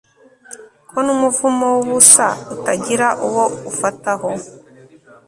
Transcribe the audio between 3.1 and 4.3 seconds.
uwo ufataho